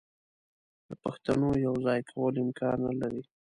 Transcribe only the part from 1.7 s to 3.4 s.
ځای کول امکان نه لري.